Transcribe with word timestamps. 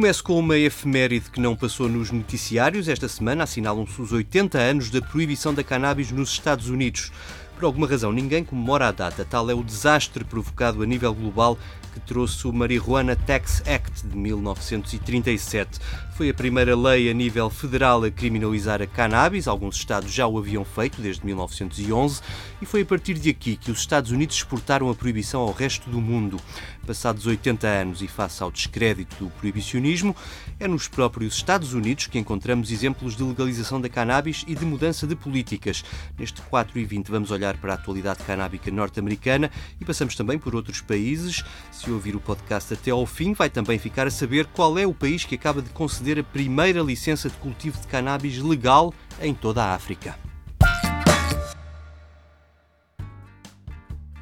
Começo 0.00 0.24
com 0.24 0.38
uma 0.38 0.56
efeméride 0.56 1.28
que 1.28 1.38
não 1.38 1.54
passou 1.54 1.86
nos 1.86 2.10
noticiários. 2.10 2.88
Esta 2.88 3.06
semana 3.06 3.44
assinalam-se 3.44 4.00
os 4.00 4.12
80 4.12 4.56
anos 4.56 4.88
da 4.88 5.02
proibição 5.02 5.52
da 5.52 5.62
cannabis 5.62 6.10
nos 6.10 6.30
Estados 6.30 6.70
Unidos. 6.70 7.12
Por 7.54 7.66
alguma 7.66 7.86
razão, 7.86 8.10
ninguém 8.10 8.42
comemora 8.42 8.88
a 8.88 8.92
data. 8.92 9.26
Tal 9.26 9.50
é 9.50 9.54
o 9.54 9.62
desastre 9.62 10.24
provocado 10.24 10.82
a 10.82 10.86
nível 10.86 11.14
global 11.14 11.58
que 11.90 12.00
trouxe 12.00 12.46
o 12.46 12.52
Marijuana 12.52 13.14
Tax 13.16 13.62
Act 13.66 14.06
de 14.06 14.16
1937. 14.16 15.78
Foi 16.16 16.28
a 16.28 16.34
primeira 16.34 16.76
lei 16.76 17.10
a 17.10 17.14
nível 17.14 17.48
federal 17.48 18.04
a 18.04 18.10
criminalizar 18.10 18.82
a 18.82 18.86
cannabis, 18.86 19.48
alguns 19.48 19.76
estados 19.76 20.12
já 20.12 20.26
o 20.26 20.38
haviam 20.38 20.64
feito 20.64 21.00
desde 21.00 21.24
1911, 21.24 22.20
e 22.60 22.66
foi 22.66 22.82
a 22.82 22.84
partir 22.84 23.14
de 23.14 23.30
aqui 23.30 23.56
que 23.56 23.70
os 23.70 23.78
Estados 23.78 24.10
Unidos 24.10 24.36
exportaram 24.36 24.90
a 24.90 24.94
proibição 24.94 25.40
ao 25.40 25.52
resto 25.52 25.88
do 25.88 26.00
mundo. 26.00 26.38
Passados 26.86 27.26
80 27.26 27.66
anos 27.66 28.02
e 28.02 28.08
face 28.08 28.42
ao 28.42 28.50
descrédito 28.50 29.24
do 29.24 29.30
proibicionismo, 29.30 30.14
é 30.58 30.68
nos 30.68 30.88
próprios 30.88 31.36
Estados 31.36 31.72
Unidos 31.72 32.06
que 32.06 32.18
encontramos 32.18 32.70
exemplos 32.70 33.16
de 33.16 33.22
legalização 33.22 33.80
da 33.80 33.88
cannabis 33.88 34.44
e 34.46 34.54
de 34.54 34.64
mudança 34.64 35.06
de 35.06 35.16
políticas. 35.16 35.84
Neste 36.18 36.42
4 36.42 36.78
e 36.78 36.84
20 36.84 37.10
vamos 37.10 37.30
olhar 37.30 37.56
para 37.56 37.72
a 37.72 37.76
atualidade 37.76 38.24
canábica 38.24 38.70
norte-americana 38.70 39.50
e 39.80 39.84
passamos 39.84 40.14
também 40.14 40.38
por 40.38 40.54
outros 40.54 40.80
países. 40.80 41.42
Se 41.82 41.90
ouvir 41.90 42.14
o 42.14 42.20
podcast 42.20 42.74
até 42.74 42.90
ao 42.90 43.06
fim, 43.06 43.32
vai 43.32 43.48
também 43.48 43.78
ficar 43.78 44.06
a 44.06 44.10
saber 44.10 44.44
qual 44.44 44.78
é 44.78 44.86
o 44.86 44.92
país 44.92 45.24
que 45.24 45.34
acaba 45.34 45.62
de 45.62 45.70
conceder 45.70 46.18
a 46.18 46.22
primeira 46.22 46.82
licença 46.82 47.30
de 47.30 47.36
cultivo 47.36 47.80
de 47.80 47.86
cannabis 47.86 48.36
legal 48.36 48.92
em 49.18 49.32
toda 49.32 49.64
a 49.64 49.74
África. 49.74 50.29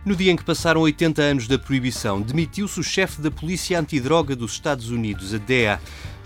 No 0.09 0.17
dia 0.17 0.33
em 0.33 0.37
que 0.37 0.43
passaram 0.43 0.81
80 0.81 1.21
anos 1.21 1.47
da 1.47 1.59
proibição, 1.59 2.23
demitiu-se 2.23 2.81
o 2.81 2.83
chefe 2.83 3.21
da 3.21 3.31
Polícia 3.31 3.79
Antidroga 3.79 4.35
dos 4.35 4.53
Estados 4.53 4.89
Unidos, 4.89 5.35
a 5.35 5.37
DEA. 5.37 5.79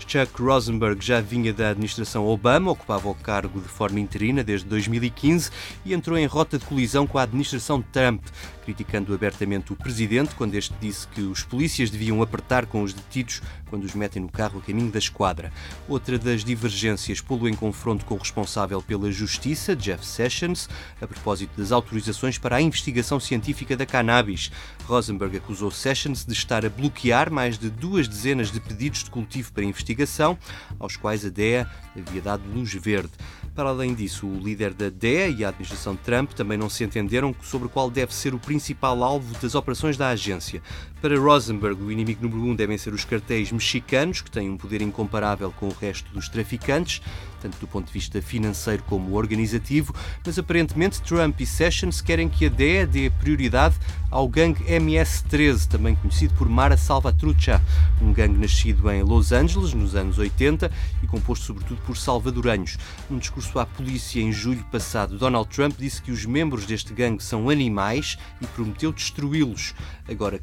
Chuck 0.07 0.41
Rosenberg 0.41 1.03
já 1.03 1.21
vinha 1.21 1.53
da 1.53 1.69
administração 1.69 2.27
Obama, 2.27 2.71
ocupava 2.71 3.09
o 3.09 3.15
cargo 3.15 3.59
de 3.59 3.67
forma 3.67 3.99
interina 3.99 4.43
desde 4.43 4.67
2015 4.67 5.49
e 5.85 5.93
entrou 5.93 6.17
em 6.17 6.25
rota 6.25 6.57
de 6.57 6.65
colisão 6.65 7.07
com 7.07 7.17
a 7.17 7.23
administração 7.23 7.81
Trump, 7.81 8.23
criticando 8.63 9.13
abertamente 9.13 9.73
o 9.73 9.75
presidente 9.75 10.35
quando 10.35 10.55
este 10.55 10.73
disse 10.79 11.07
que 11.07 11.21
os 11.21 11.43
polícias 11.43 11.89
deviam 11.89 12.21
apertar 12.21 12.65
com 12.65 12.83
os 12.83 12.93
detidos 12.93 13.41
quando 13.69 13.83
os 13.85 13.95
metem 13.95 14.21
no 14.21 14.29
carro 14.29 14.59
a 14.59 14.61
caminho 14.61 14.91
da 14.91 14.99
esquadra. 14.99 15.51
Outra 15.87 16.19
das 16.19 16.43
divergências 16.43 17.19
pô-lo 17.19 17.49
em 17.49 17.55
confronto 17.55 18.05
com 18.05 18.15
o 18.15 18.19
responsável 18.19 18.81
pela 18.81 19.11
Justiça, 19.11 19.75
Jeff 19.75 20.05
Sessions, 20.05 20.69
a 21.01 21.07
propósito 21.07 21.57
das 21.57 21.71
autorizações 21.71 22.37
para 22.37 22.57
a 22.57 22.61
investigação 22.61 23.19
científica 23.19 23.72
da 23.75 23.85
cannabis. 23.85 24.51
Rosenberg 24.85 25.37
acusou 25.37 25.71
Sessions 25.71 26.25
de 26.25 26.33
estar 26.33 26.65
a 26.65 26.69
bloquear 26.69 27.31
mais 27.31 27.57
de 27.57 27.69
duas 27.69 28.07
dezenas 28.07 28.51
de 28.51 28.59
pedidos 28.59 29.03
de 29.03 29.09
cultivo 29.09 29.51
para 29.53 29.63
investigação, 29.63 30.37
aos 30.79 30.97
quais 30.97 31.25
a 31.25 31.29
DEA 31.29 31.69
havia 31.95 32.21
dado 32.21 32.43
luz 32.53 32.73
verde. 32.73 33.11
Para 33.55 33.69
além 33.69 33.93
disso, 33.93 34.27
o 34.27 34.39
líder 34.39 34.73
da 34.73 34.89
DEA 34.89 35.29
e 35.29 35.45
a 35.45 35.49
administração 35.49 35.95
Trump 35.95 36.31
também 36.31 36.57
não 36.57 36.69
se 36.69 36.83
entenderam 36.83 37.35
sobre 37.43 37.69
qual 37.69 37.89
deve 37.89 38.13
ser 38.13 38.33
o 38.33 38.39
principal 38.39 39.03
alvo 39.03 39.37
das 39.39 39.55
operações 39.55 39.95
da 39.95 40.09
agência. 40.09 40.61
Para 41.03 41.19
Rosenberg, 41.19 41.83
o 41.83 41.91
inimigo 41.91 42.25
número 42.25 42.49
um 42.49 42.55
devem 42.55 42.77
ser 42.77 42.93
os 42.93 43.03
cartéis 43.03 43.51
mexicanos, 43.51 44.21
que 44.21 44.31
têm 44.31 44.49
um 44.49 44.55
poder 44.55 44.81
incomparável 44.81 45.51
com 45.51 45.67
o 45.67 45.73
resto 45.73 46.09
dos 46.13 46.29
traficantes, 46.29 47.01
tanto 47.41 47.59
do 47.59 47.67
ponto 47.67 47.87
de 47.87 47.91
vista 47.91 48.21
financeiro 48.21 48.81
como 48.83 49.13
organizativo, 49.17 49.93
mas 50.25 50.39
aparentemente 50.39 51.01
Trump 51.01 51.41
e 51.41 51.45
Sessions 51.45 51.99
querem 51.99 52.29
que 52.29 52.45
a 52.45 52.49
DEA 52.49 52.87
dê 52.87 53.09
prioridade 53.09 53.75
ao 54.09 54.29
gangue 54.29 54.63
MS-13, 54.63 55.67
também 55.67 55.93
conhecido 55.93 56.35
por 56.35 56.47
Mara 56.47 56.77
Salvatrucha, 56.77 57.61
um 58.01 58.13
gangue 58.13 58.37
nascido 58.37 58.89
em 58.89 59.03
Los 59.03 59.33
Angeles 59.33 59.73
nos 59.73 59.95
anos 59.95 60.17
80 60.17 60.71
e 61.01 61.07
composto 61.07 61.45
sobretudo 61.45 61.81
por 61.81 61.97
salvadoranhos. 61.97 62.77
Num 63.09 63.17
discurso 63.17 63.59
à 63.59 63.65
polícia 63.65 64.21
em 64.21 64.31
julho 64.31 64.63
passado, 64.71 65.17
Donald 65.17 65.49
Trump 65.49 65.75
disse 65.77 66.01
que 66.01 66.11
os 66.11 66.25
membros 66.25 66.65
deste 66.65 66.93
gangue 66.93 67.21
são 67.21 67.49
animais 67.49 68.17
e 68.39 68.47
prometeu 68.47 68.93
destruí-los. 68.93 69.75
Agora 70.07 70.39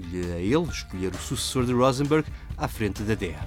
cabe-lhe 0.00 0.32
a 0.32 0.38
ele 0.38 0.68
escolher 0.70 1.12
o 1.12 1.18
sucessor 1.18 1.64
de 1.64 1.72
Rosenberg 1.72 2.26
à 2.56 2.66
frente 2.66 3.02
da 3.02 3.14
DEA. 3.14 3.38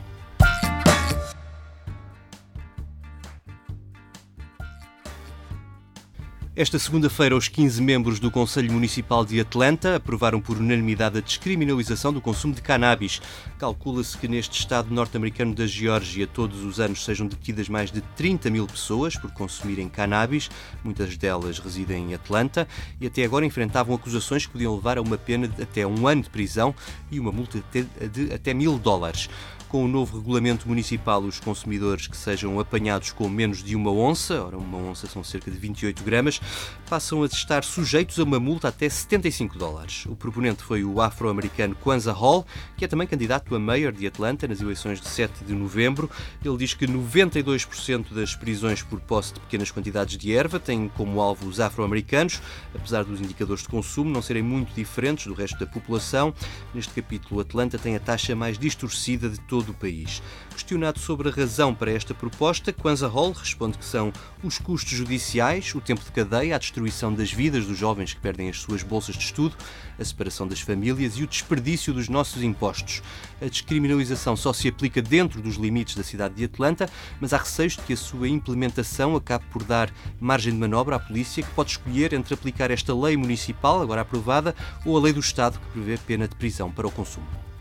Esta 6.55 6.77
segunda-feira, 6.77 7.35
os 7.35 7.47
15 7.47 7.81
membros 7.81 8.19
do 8.19 8.29
Conselho 8.29 8.71
Municipal 8.71 9.25
de 9.25 9.39
Atlanta 9.39 9.95
aprovaram 9.95 10.39
por 10.39 10.55
unanimidade 10.55 11.17
a 11.17 11.21
descriminalização 11.21 12.13
do 12.13 12.21
consumo 12.21 12.53
de 12.53 12.61
cannabis. 12.61 13.19
Calcula-se 13.57 14.15
que 14.15 14.27
neste 14.27 14.59
estado 14.59 14.93
norte-americano 14.93 15.55
da 15.55 15.65
Geórgia 15.65 16.27
todos 16.27 16.63
os 16.63 16.79
anos 16.79 17.03
sejam 17.03 17.25
detidas 17.25 17.67
mais 17.67 17.91
de 17.91 18.01
30 18.01 18.51
mil 18.51 18.67
pessoas 18.67 19.17
por 19.17 19.31
consumirem 19.31 19.89
cannabis, 19.89 20.47
muitas 20.83 21.17
delas 21.17 21.57
residem 21.57 22.11
em 22.11 22.13
Atlanta, 22.13 22.67
e 23.01 23.07
até 23.07 23.23
agora 23.23 23.47
enfrentavam 23.47 23.95
acusações 23.95 24.45
que 24.45 24.51
podiam 24.51 24.75
levar 24.75 24.99
a 24.99 25.01
uma 25.01 25.17
pena 25.17 25.47
de 25.47 25.59
até 25.59 25.87
um 25.87 26.05
ano 26.07 26.21
de 26.21 26.29
prisão 26.29 26.75
e 27.09 27.19
uma 27.19 27.31
multa 27.31 27.63
de 28.11 28.31
até 28.31 28.53
mil 28.53 28.77
dólares. 28.77 29.27
Com 29.73 29.85
o 29.85 29.87
novo 29.87 30.19
regulamento 30.19 30.67
municipal, 30.67 31.19
os 31.23 31.39
consumidores 31.39 32.05
que 32.05 32.15
sejam 32.15 32.59
apanhados 32.59 33.11
com 33.11 33.27
menos 33.27 33.63
de 33.63 33.75
uma 33.75 33.91
onça, 33.91 34.39
ora, 34.39 34.55
uma 34.55 34.77
onça 34.77 35.07
são 35.07 35.23
cerca 35.23 35.49
de 35.49 35.57
28 35.57 36.03
gramas, 36.03 36.39
passam 36.87 37.23
a 37.23 37.25
estar 37.25 37.63
sujeitos 37.63 38.19
a 38.19 38.23
uma 38.23 38.39
multa 38.39 38.67
até 38.67 38.87
75 38.87 39.57
dólares. 39.57 40.05
O 40.05 40.15
proponente 40.15 40.61
foi 40.61 40.83
o 40.83 41.01
afro-americano 41.01 41.73
Kwanzaa 41.73 42.13
Hall, 42.13 42.45
que 42.77 42.85
é 42.85 42.87
também 42.87 43.07
candidato 43.07 43.55
a 43.55 43.59
mayor 43.59 43.91
de 43.91 44.05
Atlanta 44.05 44.47
nas 44.47 44.61
eleições 44.61 45.01
de 45.01 45.07
7 45.07 45.43
de 45.43 45.55
novembro. 45.55 46.07
Ele 46.45 46.57
diz 46.57 46.75
que 46.75 46.85
92% 46.85 48.13
das 48.13 48.35
prisões 48.35 48.83
por 48.83 48.99
posse 48.99 49.33
de 49.33 49.39
pequenas 49.39 49.71
quantidades 49.71 50.19
de 50.19 50.35
erva 50.35 50.59
têm 50.59 50.87
como 50.87 51.19
alvo 51.19 51.47
os 51.47 51.59
afro-americanos, 51.59 52.39
apesar 52.75 53.03
dos 53.03 53.19
indicadores 53.19 53.63
de 53.63 53.69
consumo 53.69 54.11
não 54.11 54.21
serem 54.21 54.43
muito 54.43 54.71
diferentes 54.75 55.25
do 55.25 55.33
resto 55.33 55.57
da 55.57 55.65
população. 55.65 56.31
Neste 56.75 56.93
capítulo, 56.93 57.41
Atlanta 57.41 57.79
tem 57.79 57.95
a 57.95 57.99
taxa 57.99 58.35
mais 58.35 58.59
distorcida 58.59 59.27
de 59.27 59.39
todo 59.39 59.62
todo 59.63 59.71
o 59.71 59.73
país. 59.73 60.21
Questionado 60.51 60.99
sobre 60.99 61.29
a 61.29 61.31
razão 61.31 61.73
para 61.73 61.91
esta 61.91 62.13
proposta, 62.13 62.73
Kwanzaa 62.73 63.09
Hall 63.09 63.31
responde 63.31 63.77
que 63.77 63.85
são 63.85 64.11
os 64.43 64.57
custos 64.57 64.91
judiciais, 64.91 65.73
o 65.73 65.81
tempo 65.81 66.03
de 66.03 66.11
cadeia, 66.11 66.55
a 66.55 66.59
destruição 66.59 67.13
das 67.13 67.31
vidas 67.31 67.65
dos 67.65 67.77
jovens 67.77 68.13
que 68.13 68.19
perdem 68.19 68.49
as 68.49 68.59
suas 68.59 68.83
bolsas 68.83 69.15
de 69.15 69.23
estudo, 69.23 69.55
a 69.97 70.03
separação 70.03 70.47
das 70.47 70.59
famílias 70.59 71.13
e 71.17 71.23
o 71.23 71.27
desperdício 71.27 71.93
dos 71.93 72.09
nossos 72.09 72.43
impostos. 72.43 73.01
A 73.41 73.45
descriminalização 73.45 74.35
só 74.35 74.53
se 74.53 74.67
aplica 74.67 75.01
dentro 75.01 75.41
dos 75.41 75.55
limites 75.55 75.95
da 75.95 76.03
cidade 76.03 76.35
de 76.35 76.43
Atlanta, 76.43 76.89
mas 77.19 77.33
há 77.33 77.37
receios 77.37 77.73
de 77.73 77.81
que 77.83 77.93
a 77.93 77.97
sua 77.97 78.27
implementação 78.27 79.15
acabe 79.15 79.45
por 79.51 79.63
dar 79.63 79.91
margem 80.19 80.53
de 80.53 80.59
manobra 80.59 80.97
à 80.97 80.99
polícia, 80.99 81.41
que 81.41 81.51
pode 81.51 81.71
escolher 81.71 82.13
entre 82.13 82.33
aplicar 82.33 82.69
esta 82.69 82.93
lei 82.93 83.15
municipal, 83.15 83.81
agora 83.81 84.01
aprovada, 84.01 84.55
ou 84.85 84.97
a 84.97 85.01
lei 85.01 85.13
do 85.13 85.19
Estado, 85.19 85.57
que 85.59 85.65
prevê 85.71 85.97
pena 85.97 86.27
de 86.27 86.35
prisão 86.35 86.69
para 86.69 86.87
o 86.87 86.91
consumo. 86.91 87.52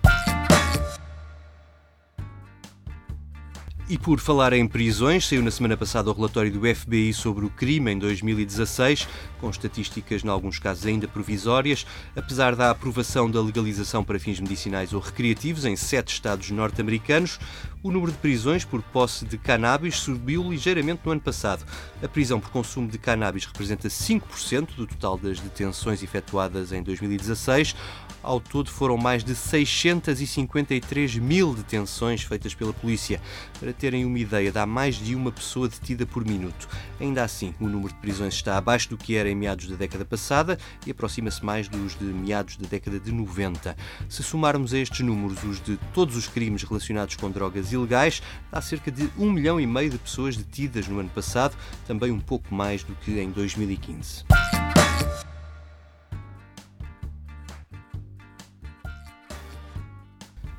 E 3.89 3.99
por 3.99 4.21
falar 4.21 4.53
em 4.53 4.67
prisões, 4.67 5.27
saiu 5.27 5.43
na 5.43 5.51
semana 5.51 5.77
passada 5.77 6.09
o 6.09 6.15
relatório 6.15 6.53
do 6.53 6.75
FBI 6.75 7.13
sobre 7.13 7.45
o 7.45 7.51
crime 7.51 7.91
em 7.91 7.99
2016, 7.99 9.09
com 9.41 9.51
estatísticas, 9.51 10.25
em 10.25 10.29
alguns 10.29 10.59
casos, 10.59 10.87
ainda 10.87 11.09
provisórias. 11.09 11.85
Apesar 12.17 12.55
da 12.55 12.71
aprovação 12.71 13.29
da 13.29 13.43
legalização 13.43 14.05
para 14.05 14.21
fins 14.21 14.39
medicinais 14.39 14.93
ou 14.93 15.01
recreativos 15.01 15.65
em 15.65 15.75
sete 15.75 16.15
estados 16.15 16.51
norte-americanos, 16.51 17.41
o 17.83 17.91
número 17.91 18.13
de 18.13 18.19
prisões 18.19 18.65
por 18.65 18.81
posse 18.81 19.25
de 19.25 19.37
cannabis 19.37 19.97
subiu 19.97 20.49
ligeiramente 20.49 21.01
no 21.05 21.11
ano 21.11 21.21
passado. 21.21 21.67
A 22.01 22.07
prisão 22.07 22.39
por 22.39 22.51
consumo 22.51 22.89
de 22.89 22.99
cannabis 22.99 23.45
representa 23.45 23.89
5% 23.89 24.77
do 24.77 24.87
total 24.87 25.19
das 25.19 25.41
detenções 25.41 26.03
efetuadas 26.03 26.73
em 26.73 26.83
2016. 26.83 27.75
Ao 28.23 28.39
todo 28.39 28.71
foram 28.71 28.97
mais 28.97 29.25
de 29.25 29.35
653 29.35 31.17
mil 31.17 31.55
detenções 31.55 32.23
feitas 32.23 32.55
pela 32.55 32.73
polícia. 32.73 33.21
Para 33.59 33.73
terem 33.73 34.05
uma 34.05 34.19
ideia, 34.19 34.53
dá 34.53 34.65
mais 34.65 34.97
de 34.97 35.15
uma 35.15 35.33
pessoa 35.33 35.69
detida 35.69 36.07
por 36.07 36.25
minuto. 36.25 36.69
Ainda 37.01 37.25
assim, 37.25 37.55
o 37.61 37.67
número 37.67 37.93
de 37.93 37.99
prisões 38.01 38.35
está 38.35 38.57
abaixo 38.57 38.91
do 38.91 38.97
que 38.97 39.17
era 39.17 39.29
em 39.29 39.35
meados 39.35 39.67
da 39.67 39.75
década 39.75 40.05
passada 40.05 40.59
e 40.87 40.91
aproxima-se 40.91 41.45
mais 41.45 41.69
dos 41.69 41.99
de 41.99 42.05
meados 42.05 42.57
da 42.57 42.69
década 42.69 43.01
de 43.01 43.11
90. 43.11 43.77
Se 44.09 44.23
somarmos 44.23 44.73
a 44.73 44.79
estes 44.79 45.01
números 45.01 45.43
os 45.43 45.61
de 45.61 45.77
todos 45.93 46.17
os 46.17 46.29
crimes 46.29 46.63
relacionados 46.63 47.17
com 47.17 47.31
drogas 47.31 47.73
ilegais, 47.73 48.23
há 48.51 48.61
cerca 48.61 48.91
de 48.91 49.11
um 49.19 49.31
milhão 49.31 49.61
e 49.61 49.67
meio 49.67 49.91
de 49.91 49.99
pessoas 49.99 50.37
detidas 50.37 50.87
no 50.87 51.01
ano 51.01 51.11
passado, 51.11 51.57
também 51.87 52.13
um 52.13 52.21
pouco 52.21 52.55
mais 52.55 52.83
do 52.85 52.95
que 52.95 53.19
em 53.19 53.31
2015. 53.31 54.25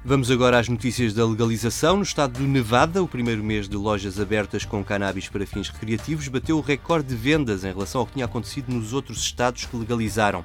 Vamos 0.05 0.29
agora 0.29 0.59
às 0.59 0.67
notícias 0.67 1.13
da 1.13 1.25
legalização. 1.25 1.95
No 1.95 2.03
estado 2.03 2.38
do 2.38 2.45
Nevada, 2.45 3.01
o 3.01 3.07
primeiro 3.07 3.41
mês 3.41 3.69
de 3.69 3.77
lojas 3.77 4.19
abertas 4.19 4.65
com 4.65 4.83
cannabis 4.83 5.29
para 5.29 5.45
fins 5.45 5.69
recreativos 5.69 6.27
bateu 6.27 6.57
o 6.57 6.61
recorde 6.61 7.07
de 7.07 7.15
vendas 7.15 7.63
em 7.63 7.71
relação 7.71 8.01
ao 8.01 8.07
que 8.07 8.15
tinha 8.15 8.25
acontecido 8.25 8.69
nos 8.69 8.91
outros 8.91 9.19
estados 9.19 9.63
que 9.63 9.77
legalizaram. 9.77 10.44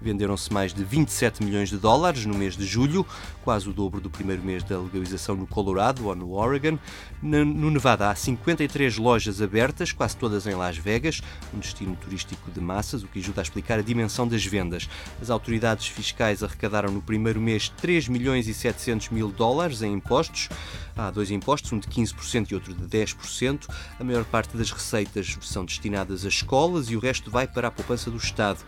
Venderam-se 0.00 0.52
mais 0.52 0.72
de 0.72 0.82
27 0.82 1.44
milhões 1.44 1.68
de 1.68 1.76
dólares 1.76 2.24
no 2.24 2.34
mês 2.34 2.56
de 2.56 2.64
julho, 2.64 3.06
quase 3.44 3.68
o 3.68 3.72
dobro 3.72 4.00
do 4.00 4.08
primeiro 4.08 4.42
mês 4.42 4.62
da 4.62 4.78
legalização 4.78 5.36
no 5.36 5.46
Colorado 5.46 6.06
ou 6.06 6.16
no 6.16 6.32
Oregon. 6.32 6.78
No 7.22 7.70
Nevada 7.70 8.08
há 8.08 8.14
53 8.14 8.96
lojas 8.96 9.42
abertas, 9.42 9.92
quase 9.92 10.16
todas 10.16 10.46
em 10.46 10.54
Las 10.54 10.76
Vegas, 10.76 11.20
um 11.54 11.58
destino 11.58 11.94
turístico 11.96 12.50
de 12.50 12.60
massas, 12.60 13.02
o 13.02 13.08
que 13.08 13.18
ajuda 13.18 13.40
a 13.40 13.44
explicar 13.44 13.78
a 13.78 13.82
dimensão 13.82 14.26
das 14.26 14.44
vendas. 14.44 14.88
As 15.20 15.28
autoridades 15.28 15.86
fiscais 15.86 16.42
arrecadaram 16.42 16.90
no 16.90 17.02
primeiro 17.02 17.40
mês 17.40 17.68
3 17.68 18.08
milhões 18.08 18.48
e 18.48 18.54
700 18.54 19.10
mil 19.10 19.30
dólares 19.30 19.82
em 19.82 19.92
impostos. 19.92 20.48
Há 20.96 21.10
dois 21.10 21.30
impostos, 21.30 21.72
um 21.72 21.78
de 21.78 21.88
15% 21.88 22.50
e 22.50 22.54
outro 22.54 22.74
de 22.74 22.84
10%. 22.84 23.66
A 23.98 24.04
maior 24.04 24.24
parte 24.24 24.56
das 24.56 24.70
receitas 24.70 25.36
são 25.40 25.64
destinadas 25.64 26.24
a 26.24 26.28
escolas 26.28 26.90
e 26.90 26.96
o 26.96 27.00
resto 27.00 27.30
vai 27.30 27.46
para 27.46 27.68
a 27.68 27.70
poupança 27.70 28.10
do 28.10 28.16
Estado. 28.16 28.58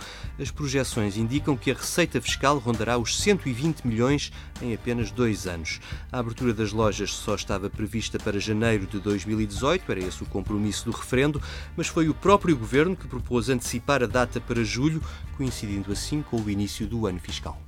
As 0.40 0.50
projeções 0.50 1.16
indicam 1.22 1.56
que 1.56 1.70
a 1.70 1.74
receita 1.74 2.20
fiscal 2.20 2.58
rondará 2.58 2.98
os 2.98 3.18
120 3.18 3.86
milhões 3.86 4.30
em 4.60 4.74
apenas 4.74 5.10
dois 5.10 5.46
anos. 5.46 5.80
A 6.10 6.18
abertura 6.18 6.52
das 6.52 6.72
lojas 6.72 7.12
só 7.12 7.34
estava 7.34 7.70
prevista 7.70 8.18
para 8.18 8.38
janeiro 8.38 8.86
de 8.86 9.00
2018, 9.00 9.90
era 9.90 10.00
esse 10.00 10.22
o 10.22 10.26
compromisso 10.26 10.84
do 10.84 10.96
referendo, 10.96 11.40
mas 11.76 11.86
foi 11.86 12.08
o 12.08 12.14
próprio 12.14 12.56
governo 12.56 12.96
que 12.96 13.08
propôs 13.08 13.48
antecipar 13.48 14.02
a 14.02 14.06
data 14.06 14.40
para 14.40 14.62
julho, 14.62 15.02
coincidindo 15.36 15.90
assim 15.92 16.22
com 16.22 16.40
o 16.40 16.50
início 16.50 16.86
do 16.86 17.06
ano 17.06 17.18
fiscal. 17.18 17.58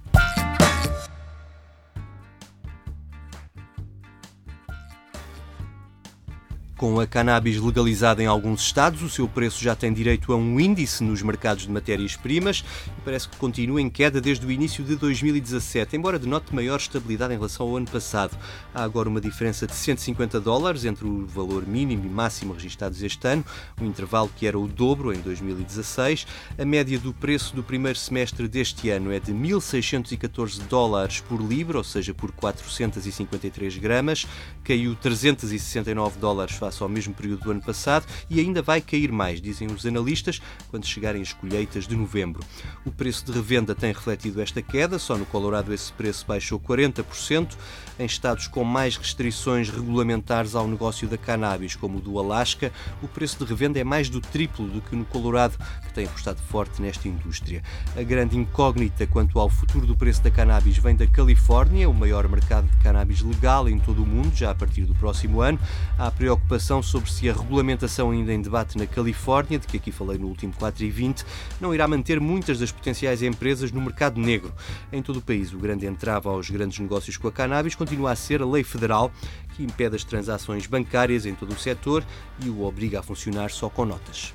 Com 6.77 6.99
a 6.99 7.07
cannabis 7.07 7.61
legalizada 7.61 8.21
em 8.21 8.27
alguns 8.27 8.61
estados, 8.63 9.01
o 9.01 9.09
seu 9.09 9.29
preço 9.29 9.63
já 9.63 9.77
tem 9.77 9.93
direito 9.93 10.33
a 10.33 10.37
um 10.37 10.59
índice 10.59 11.05
nos 11.05 11.23
mercados 11.23 11.63
de 11.63 11.71
matérias-primas 11.71 12.65
e 12.99 13.01
parece 13.05 13.29
que 13.29 13.37
continua 13.37 13.81
em 13.81 13.89
queda 13.89 14.21
desde 14.21 14.45
o 14.45 14.51
início 14.51 14.83
de 14.83 14.97
2017, 14.97 15.97
embora 15.97 16.19
denote 16.19 16.53
maior 16.53 16.81
estabilidade 16.81 17.33
em 17.33 17.37
relação 17.37 17.69
ao 17.69 17.77
ano 17.77 17.87
passado. 17.87 18.37
Há 18.75 18.83
agora 18.83 19.09
uma 19.09 19.21
diferença 19.21 19.69
de 19.69 19.75
150 19.75 20.41
dólares 20.41 20.85
entre 20.85 21.07
o 21.07 21.25
valor 21.25 21.65
mínimo 21.65 22.07
e 22.07 22.09
máximo 22.09 22.53
registados 22.53 23.01
este 23.05 23.25
ano, 23.29 23.45
um 23.81 23.87
intervalo 23.87 24.29
que 24.37 24.45
era 24.45 24.59
o 24.59 24.67
dobro 24.67 25.13
em 25.13 25.21
2016. 25.21 26.27
A 26.59 26.65
média 26.65 26.99
do 26.99 27.13
preço 27.13 27.55
do 27.55 27.63
primeiro 27.63 27.97
semestre 27.97 28.49
deste 28.49 28.91
ano 28.91 29.13
é 29.13 29.21
de 29.21 29.33
1.614 29.33 30.59
dólares 30.67 31.21
por 31.21 31.41
libra, 31.41 31.79
ou 31.79 31.85
seja, 31.85 32.13
por 32.13 32.33
453 32.33 33.79
gramas, 33.79 34.27
caiu 34.65 34.97
369 34.97 36.19
dólares 36.19 36.64
face 36.65 36.83
ao 36.83 36.89
mesmo 36.89 37.13
período 37.13 37.45
do 37.45 37.51
ano 37.51 37.61
passado 37.61 38.07
e 38.31 38.41
ainda 38.41 38.63
vai 38.63 38.81
cair 38.81 39.13
mais, 39.13 39.41
dizem 39.41 39.69
os 39.69 39.85
analistas, 39.85 40.41
quando 40.71 40.87
chegarem 40.87 41.21
as 41.21 41.33
colheitas 41.33 41.87
de 41.87 41.95
novembro. 41.95 42.43
O 42.85 42.91
preço 42.91 43.25
de 43.27 43.33
revenda 43.33 43.75
tem 43.75 43.93
refletido 43.93 44.41
esta 44.41 44.63
queda, 44.63 44.99
só 44.99 45.17
no 45.17 45.27
Colorado 45.27 45.73
esse 45.75 45.93
preço 45.93 46.25
baixou 46.27 46.59
40%. 46.59 47.57
Em 47.97 48.07
estados 48.07 48.49
com 48.49 48.65
mais 48.65 48.97
restrições 48.97 49.71
regulamentares 49.71 50.57
ao 50.57 50.67
negócio 50.67 51.07
da 51.07 51.17
cannabis, 51.17 51.77
como 51.77 51.99
o 51.99 52.01
do 52.01 52.19
Alasca, 52.19 52.73
o 53.01 53.07
preço 53.07 53.39
de 53.39 53.45
revenda 53.45 53.79
é 53.79 53.85
mais 53.85 54.09
do 54.09 54.21
triplo 54.21 54.67
do 54.67 54.81
que 54.81 54.97
no 54.97 55.05
Colorado, 55.05 55.57
que 55.87 55.93
tem 55.93 56.07
apostado 56.07 56.41
forte 56.43 56.83
nesta 56.83 57.07
indústria. 57.07 57.63
A 57.97 58.03
grande 58.03 58.37
incógnita 58.37 59.07
quanto 59.07 59.39
ao 59.39 59.49
futuro 59.49 59.87
do 59.87 59.97
preço 59.97 60.23
da 60.23 60.31
cannabis 60.31 60.77
vem 60.79 60.97
da 60.97 61.07
Califórnia, 61.07 61.89
o 61.89 61.95
maior 61.95 62.29
mercado 62.29 62.67
de 62.67 62.77
cannabis 62.79 63.21
legal 63.21 63.69
em 63.69 63.79
todo 63.79 64.03
o 64.03 64.07
mundo, 64.07 64.35
já 64.35 64.51
a 64.51 64.55
partir 64.55 64.83
do 64.83 64.95
próximo 64.95 65.41
ano. 65.41 65.59
Há 65.97 66.11
preocupação 66.11 66.54
preocupação 66.55 66.83
sobre 66.83 67.11
se 67.11 67.29
a 67.29 67.33
regulamentação 67.33 68.11
ainda 68.11 68.33
em 68.33 68.41
debate 68.41 68.79
na 68.79 68.87
Califórnia, 68.87 69.59
de 69.59 69.67
que 69.67 69.77
aqui 69.77 69.91
falei 69.91 70.19
no 70.19 70.29
último 70.29 70.53
4 70.57 70.85
e 70.85 70.91
20, 70.91 71.25
não 71.61 71.75
irá 71.75 71.89
manter 71.89 72.21
muitas 72.21 72.61
das 72.61 72.71
potenciais 72.71 73.23
empresas 73.23 73.73
no 73.73 73.81
mercado 73.81 74.21
negro. 74.21 74.53
Em 74.93 75.03
todo 75.03 75.17
o 75.17 75.23
país, 75.23 75.53
o 75.53 75.59
grande 75.59 75.87
entrave 75.87 76.29
aos 76.29 76.49
grandes 76.51 76.79
negócios 76.79 77.17
com 77.17 77.27
a 77.27 77.33
cannabis 77.33 77.75
continua 77.75 78.13
a 78.13 78.17
ser 78.17 78.41
a 78.41 78.47
lei 78.47 78.63
federal, 78.63 79.11
que 79.57 79.65
impede 79.65 79.97
as 79.97 80.05
transações 80.05 80.67
bancárias 80.67 81.27
em 81.27 81.35
todo 81.35 81.53
o 81.53 81.59
setor 81.59 82.05
e 82.45 82.49
o 82.49 82.63
obriga 82.63 83.01
a 83.01 83.03
funcionar 83.03 83.51
só 83.51 83.69
com 83.69 83.85
notas. 83.85 84.33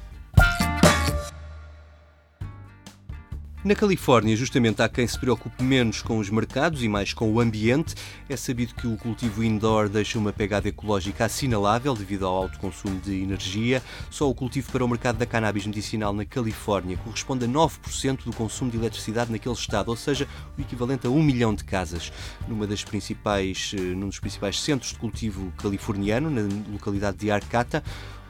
Na 3.69 3.75
Califórnia, 3.75 4.35
justamente 4.35 4.81
há 4.81 4.89
quem 4.89 5.05
se 5.05 5.19
preocupe 5.19 5.61
menos 5.61 6.01
com 6.01 6.17
os 6.17 6.27
mercados 6.31 6.81
e 6.81 6.87
mais 6.87 7.13
com 7.13 7.31
o 7.31 7.39
ambiente. 7.39 7.93
É 8.27 8.35
sabido 8.35 8.73
que 8.73 8.87
o 8.87 8.97
cultivo 8.97 9.43
indoor 9.43 9.87
deixa 9.87 10.17
uma 10.17 10.33
pegada 10.33 10.67
ecológica 10.67 11.25
assinalável 11.25 11.93
devido 11.93 12.25
ao 12.25 12.35
alto 12.35 12.57
consumo 12.57 12.99
de 12.99 13.21
energia. 13.21 13.83
Só 14.09 14.27
o 14.27 14.33
cultivo 14.33 14.71
para 14.71 14.83
o 14.83 14.87
mercado 14.87 15.19
da 15.19 15.25
cannabis 15.27 15.67
medicinal 15.67 16.11
na 16.13 16.25
Califórnia 16.25 16.97
corresponde 16.97 17.45
a 17.45 17.47
9% 17.47 18.23
do 18.23 18.33
consumo 18.33 18.71
de 18.71 18.77
eletricidade 18.77 19.31
naquele 19.31 19.53
estado, 19.53 19.89
ou 19.89 19.95
seja, 19.95 20.27
o 20.57 20.61
equivalente 20.61 21.05
a 21.05 21.11
um 21.11 21.21
milhão 21.21 21.53
de 21.53 21.63
casas. 21.63 22.11
Numa 22.47 22.65
das 22.65 22.83
principais, 22.83 23.75
eh, 23.77 23.81
num 23.81 24.07
dos 24.07 24.17
principais 24.17 24.59
centros 24.59 24.93
de 24.93 24.97
cultivo 24.97 25.53
californiano, 25.59 26.31
na 26.31 26.41
localidade 26.71 27.17
de 27.17 27.29
Arcata, 27.29 27.83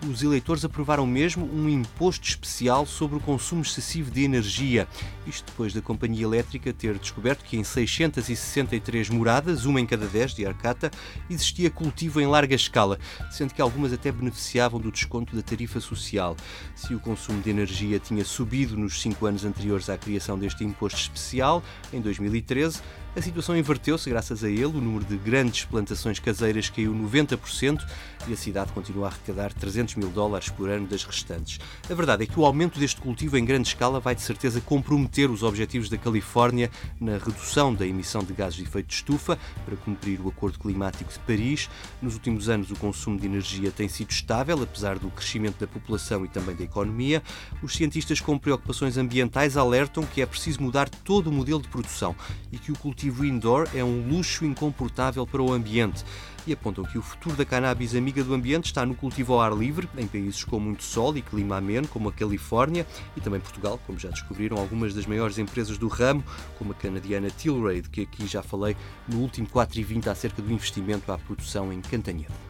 os 0.08 0.24
eleitores 0.24 0.64
aprovaram 0.64 1.06
mesmo 1.06 1.50
um 1.54 1.68
imposto 1.68 2.28
especial 2.28 2.86
sobre 2.86 3.18
o 3.18 3.20
consumo 3.20 3.62
excessivo 3.62 4.10
de 4.10 4.24
energia. 4.24 4.88
Isto 5.28 5.46
depois 5.48 5.74
da 5.74 5.82
companhia 5.82 6.24
elétrica 6.24 6.72
ter 6.72 6.98
descoberto 6.98 7.44
que 7.44 7.58
em 7.58 7.64
663 7.64 9.10
moradas, 9.10 9.66
uma 9.66 9.82
em 9.82 9.86
cada 9.86 10.08
10 10.08 10.36
de 10.36 10.46
Arcata, 10.46 10.90
existia 11.30 11.70
cultivo 11.70 12.22
em 12.22 12.28
larga 12.28 12.56
escala, 12.56 12.98
sendo 13.30 13.54
que 13.54 13.62
algumas 13.62 13.92
até 13.92 14.12
beneficiavam 14.12 14.80
do 14.80 14.92
desconto 14.92 15.36
da 15.36 15.42
tarifa 15.42 15.80
social. 15.80 16.36
Se 16.76 16.94
o 16.96 17.00
consumo 17.00 17.42
de 17.42 17.50
energia 17.50 18.00
tinha 18.00 18.24
subido 18.24 18.78
nos 18.78 19.02
cinco 19.02 19.26
anos 19.26 19.44
anteriores 19.44 19.90
à 19.90 19.98
criação 19.98 20.38
deste 20.40 20.64
imposto 20.64 21.00
especial, 21.00 21.64
em 21.92 22.02
2013, 22.02 22.82
a 23.16 23.22
situação 23.22 23.58
inverteu-se 23.58 24.10
graças 24.10 24.44
a 24.44 24.50
ele, 24.50 24.66
o 24.66 24.82
número 24.82 25.04
de 25.04 25.18
grandes 25.18 25.66
plantações 25.66 26.20
caseiras 26.20 26.70
caiu 26.70 26.94
90% 26.94 27.84
e 28.28 28.34
a 28.34 28.38
cidade 28.38 28.72
continua 28.72 29.08
a 29.08 29.10
arrecadar 29.10 29.52
300 29.52 29.96
mil 29.96 30.10
dólares 30.10 30.50
por 30.50 30.70
ano 30.70 30.88
das 30.88 31.04
restantes. 31.04 31.60
A 31.90 31.94
verdade 31.94 32.24
é 32.24 32.28
que 32.28 32.40
o 32.40 32.46
aumento 32.46 32.80
deste 32.80 33.02
cultivo 33.02 33.36
em 33.36 33.44
grande 33.44 33.70
escala 33.70 34.00
vai 34.00 34.14
de 34.14 34.22
certeza 34.22 34.62
comprometer 34.62 35.30
os 35.32 35.42
objetivos 35.42 35.90
da 35.90 35.98
Califórnia 35.98 36.70
na 37.00 37.14
redução 37.14 37.74
da 37.74 37.86
emissão 37.86 38.24
de 38.24 38.34
gases 38.34 38.58
de 38.58 38.64
efeito 38.64 38.88
de 38.88 38.94
estufa 38.94 39.40
para 39.66 39.76
cumprir 39.78 40.22
o 40.22 40.30
Acordo 40.30 40.60
Climático 40.60 41.12
de 41.12 41.20
Paris. 41.20 41.68
Nos 42.02 42.14
últimos 42.14 42.48
anos, 42.48 42.70
o 42.70 42.76
consumo 42.76 43.20
de 43.20 43.26
energia 43.26 43.72
tem 43.72 43.90
sido 43.90 44.12
estável, 44.12 44.62
apesar 44.62 45.00
do 45.00 45.10
crescimento 45.10 45.60
da 45.60 45.68
população 45.68 46.24
e 46.26 46.28
também 46.28 46.56
da 46.56 46.64
economia. 46.64 47.24
Os 47.64 47.74
cientistas 47.74 48.22
com 48.22 48.38
preocupações 48.38 48.98
ambientais 48.98 49.58
alertam 49.58 50.06
que 50.06 50.22
é 50.22 50.26
preciso 50.28 50.62
mudar 50.62 50.88
todo 50.88 51.28
o 51.28 51.34
modelo 51.34 51.62
de 51.62 51.68
produção 51.70 52.16
e 52.52 52.58
que 52.58 52.72
o 52.72 52.78
cultivo 52.78 52.99
cultivo 53.00 53.24
indoor 53.24 53.70
é 53.74 53.82
um 53.82 54.06
luxo 54.10 54.44
incomportável 54.44 55.26
para 55.26 55.42
o 55.42 55.54
ambiente 55.54 56.04
e 56.46 56.52
apontam 56.52 56.84
que 56.84 56.98
o 56.98 57.02
futuro 57.02 57.34
da 57.34 57.46
cannabis 57.46 57.96
amiga 57.96 58.22
do 58.22 58.34
ambiente 58.34 58.66
está 58.66 58.86
no 58.86 58.94
cultivo 58.94 59.36
ao 59.36 59.40
ar 59.40 59.54
livre, 59.54 59.88
em 59.98 60.06
países 60.06 60.44
com 60.44 60.60
muito 60.60 60.84
sol 60.84 61.16
e 61.16 61.22
clima 61.22 61.56
ameno, 61.56 61.88
como 61.88 62.10
a 62.10 62.12
Califórnia 62.12 62.86
e 63.16 63.22
também 63.22 63.40
Portugal, 63.40 63.80
como 63.88 63.98
já 63.98 64.10
descobriram 64.10 64.58
algumas 64.58 64.94
das 64.94 65.06
maiores 65.06 65.38
empresas 65.38 65.78
do 65.78 65.88
ramo, 65.88 66.22
como 66.58 66.74
a 66.74 66.76
canadiana 66.76 67.30
Tilray, 67.30 67.82
de 67.82 67.90
que 67.90 68.02
aqui 68.02 68.28
já 68.28 68.44
falei 68.44 68.76
no 69.08 69.20
último 69.20 69.48
4 69.48 69.80
e 69.80 69.84
20 69.84 70.10
acerca 70.10 70.42
do 70.42 70.52
investimento 70.52 71.10
à 71.10 71.18
produção 71.18 71.72
em 71.72 71.80
Cantanhede. 71.80 72.49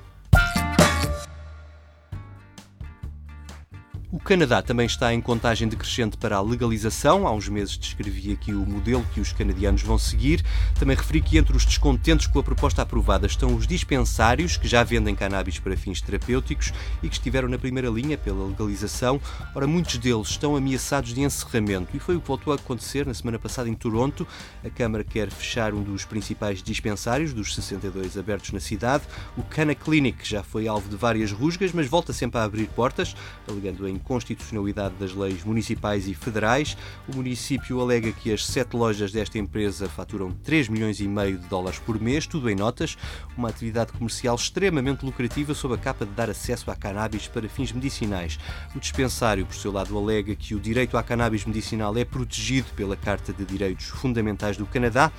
O 4.11 4.17
Canadá 4.17 4.59
também 4.59 4.87
está 4.87 5.13
em 5.13 5.21
contagem 5.21 5.67
decrescente 5.67 6.17
para 6.17 6.35
a 6.35 6.41
legalização. 6.41 7.27
Há 7.27 7.31
uns 7.31 7.47
meses 7.47 7.77
descrevi 7.77 8.31
aqui 8.31 8.51
o 8.51 8.65
modelo 8.65 9.05
que 9.13 9.21
os 9.21 9.31
canadianos 9.31 9.83
vão 9.83 9.99
seguir. 9.99 10.43
Também 10.79 10.97
referi 10.97 11.21
que 11.21 11.37
entre 11.37 11.55
os 11.55 11.63
descontentes 11.63 12.25
com 12.25 12.39
a 12.39 12.43
proposta 12.43 12.81
aprovada 12.81 13.27
estão 13.27 13.53
os 13.53 13.67
dispensários, 13.67 14.57
que 14.57 14.67
já 14.67 14.83
vendem 14.83 15.13
cannabis 15.13 15.59
para 15.59 15.77
fins 15.77 16.01
terapêuticos 16.01 16.73
e 17.03 17.07
que 17.07 17.13
estiveram 17.13 17.47
na 17.47 17.59
primeira 17.59 17.87
linha 17.87 18.17
pela 18.17 18.47
legalização. 18.47 19.21
Ora, 19.53 19.67
muitos 19.67 19.99
deles 19.99 20.29
estão 20.29 20.55
ameaçados 20.55 21.13
de 21.13 21.21
encerramento 21.21 21.95
e 21.95 21.99
foi 21.99 22.15
o 22.15 22.21
que 22.21 22.27
voltou 22.27 22.51
a 22.51 22.55
acontecer 22.55 23.05
na 23.05 23.13
semana 23.13 23.37
passada 23.37 23.69
em 23.69 23.75
Toronto. 23.75 24.27
A 24.65 24.71
Câmara 24.71 25.03
quer 25.03 25.29
fechar 25.29 25.71
um 25.71 25.83
dos 25.83 26.03
principais 26.03 26.63
dispensários, 26.63 27.31
dos 27.31 27.53
62 27.53 28.17
abertos 28.17 28.53
na 28.53 28.59
cidade. 28.59 29.03
O 29.37 29.43
Cana 29.43 29.75
Clinic 29.75 30.27
já 30.27 30.41
foi 30.41 30.67
alvo 30.67 30.89
de 30.89 30.95
várias 30.95 31.31
rusgas, 31.31 31.71
mas 31.73 31.85
volta 31.85 32.11
sempre 32.11 32.39
a 32.39 32.43
abrir 32.43 32.65
portas, 32.69 33.15
alegando 33.47 33.87
em 33.87 33.98
inconstitucionalidade 33.99 34.95
das 34.95 35.13
leis 35.13 35.43
municipais 35.43 36.07
e 36.07 36.13
federais. 36.13 36.77
O 37.07 37.15
município 37.15 37.79
alega 37.79 38.11
que 38.11 38.31
as 38.33 38.45
sete 38.45 38.75
lojas 38.75 39.11
desta 39.11 39.37
empresa 39.37 39.87
faturam 39.87 40.31
3 40.31 40.69
milhões 40.69 40.99
e 40.99 41.07
meio 41.07 41.37
de 41.37 41.47
dólares 41.47 41.79
por 41.79 41.99
mês, 41.99 42.25
tudo 42.25 42.49
em 42.49 42.55
notas, 42.55 42.97
uma 43.37 43.49
atividade 43.49 43.91
comercial 43.91 44.35
extremamente 44.35 45.05
lucrativa 45.05 45.53
sob 45.53 45.75
a 45.75 45.77
capa 45.77 46.05
de 46.05 46.11
dar 46.11 46.29
acesso 46.29 46.71
a 46.71 46.75
cannabis 46.75 47.27
para 47.27 47.47
fins 47.47 47.71
medicinais. 47.71 48.39
O 48.75 48.79
dispensário, 48.79 49.45
por 49.45 49.55
seu 49.55 49.71
lado, 49.71 49.97
alega 49.97 50.35
que 50.35 50.55
o 50.55 50.59
direito 50.59 50.97
à 50.97 51.03
cannabis 51.03 51.45
medicinal 51.45 51.95
é 51.97 52.05
protegido 52.05 52.67
pela 52.75 52.95
Carta 52.95 53.33
de 53.33 53.45
Direitos 53.45 53.87
Fundamentais 53.87 54.57
do 54.57 54.65
Canadá 54.65 55.11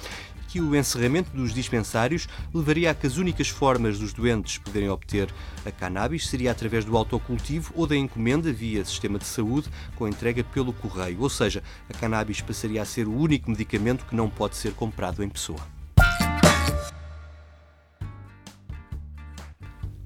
que 0.51 0.61
o 0.61 0.75
encerramento 0.75 1.31
dos 1.31 1.55
dispensários 1.55 2.27
levaria 2.53 2.91
a 2.91 2.95
que 2.95 3.07
as 3.07 3.17
únicas 3.17 3.49
formas 3.49 4.01
dos 4.01 4.13
doentes 4.13 4.59
poderem 4.59 4.91
obter 4.91 5.33
a 5.65 5.71
cannabis 5.71 6.27
seria 6.27 6.51
através 6.51 6.85
do 6.85 6.97
autocultivo 6.97 7.73
ou 7.77 7.87
da 7.87 7.97
encomenda 7.97 8.53
via 8.53 8.85
sistema 8.85 9.17
de 9.17 9.27
saúde 9.27 9.69
com 9.95 10.09
entrega 10.09 10.43
pelo 10.43 10.73
correio, 10.73 11.21
ou 11.21 11.31
seja, 11.31 11.63
a 11.89 11.97
cannabis 11.97 12.41
passaria 12.41 12.83
a 12.83 12.85
ser 12.85 13.07
o 13.07 13.17
único 13.17 13.49
medicamento 13.49 14.05
que 14.05 14.17
não 14.17 14.29
pode 14.29 14.57
ser 14.57 14.73
comprado 14.73 15.23
em 15.23 15.29
pessoa. 15.29 15.61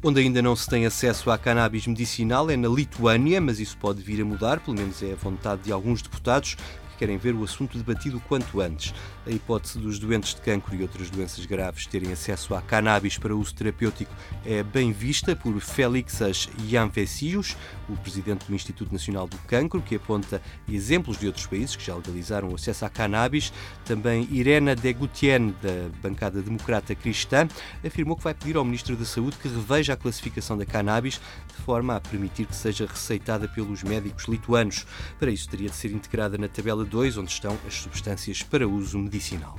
Onde 0.06 0.20
ainda 0.20 0.42
não 0.42 0.54
se 0.54 0.68
tem 0.68 0.84
acesso 0.84 1.30
à 1.30 1.38
cannabis 1.38 1.86
medicinal 1.86 2.50
é 2.50 2.56
na 2.58 2.68
Lituânia, 2.68 3.40
mas 3.40 3.58
isso 3.58 3.78
pode 3.78 4.02
vir 4.02 4.20
a 4.20 4.24
mudar, 4.26 4.60
pelo 4.60 4.76
menos 4.76 5.02
é 5.02 5.14
a 5.14 5.16
vontade 5.16 5.62
de 5.62 5.72
alguns 5.72 6.02
deputados 6.02 6.58
que 6.94 6.98
querem 6.98 7.18
ver 7.18 7.34
o 7.34 7.44
assunto 7.44 7.76
debatido 7.76 8.20
quanto 8.20 8.60
antes. 8.60 8.94
A 9.26 9.30
hipótese 9.30 9.78
dos 9.78 9.98
doentes 9.98 10.34
de 10.34 10.40
cancro 10.40 10.74
e 10.74 10.82
outras 10.82 11.10
doenças 11.10 11.44
graves 11.44 11.86
terem 11.86 12.12
acesso 12.12 12.54
à 12.54 12.62
cannabis 12.62 13.18
para 13.18 13.34
uso 13.34 13.54
terapêutico 13.54 14.12
é 14.44 14.62
bem 14.62 14.92
vista 14.92 15.34
por 15.34 15.58
Félix 15.60 16.20
Janvesius, 16.68 17.56
o 17.88 17.96
presidente 17.96 18.46
do 18.46 18.54
Instituto 18.54 18.92
Nacional 18.92 19.26
do 19.26 19.36
Cancro, 19.38 19.82
que 19.82 19.96
aponta 19.96 20.40
exemplos 20.68 21.18
de 21.18 21.26
outros 21.26 21.46
países 21.46 21.76
que 21.76 21.84
já 21.84 21.94
legalizaram 21.94 22.50
o 22.50 22.54
acesso 22.54 22.84
à 22.84 22.88
cannabis. 22.88 23.52
Também 23.84 24.28
Irena 24.30 24.74
de 24.74 24.92
Gutienne, 24.92 25.54
da 25.62 25.90
bancada 26.02 26.40
democrata 26.40 26.94
cristã, 26.94 27.48
afirmou 27.84 28.16
que 28.16 28.24
vai 28.24 28.34
pedir 28.34 28.56
ao 28.56 28.64
Ministro 28.64 28.96
da 28.96 29.04
Saúde 29.04 29.36
que 29.36 29.48
reveja 29.48 29.94
a 29.94 29.96
classificação 29.96 30.56
da 30.56 30.64
cannabis 30.64 31.20
de 31.48 31.62
forma 31.64 31.96
a 31.96 32.00
permitir 32.00 32.46
que 32.46 32.56
seja 32.56 32.86
receitada 32.86 33.48
pelos 33.48 33.82
médicos 33.82 34.24
lituanos. 34.24 34.86
Para 35.18 35.30
isso, 35.30 35.48
teria 35.48 35.68
de 35.68 35.76
ser 35.76 35.90
integrada 35.92 36.38
na 36.38 36.48
tabela 36.48 36.83
2, 36.84 37.18
onde 37.18 37.30
estão 37.30 37.58
as 37.66 37.74
substâncias 37.74 38.42
para 38.42 38.68
uso 38.68 38.98
medicinal. 38.98 39.58